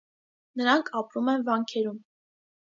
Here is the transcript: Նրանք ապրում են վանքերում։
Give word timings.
Նրանք 0.61 0.89
ապրում 1.01 1.29
են 1.35 1.45
վանքերում։ 1.51 2.01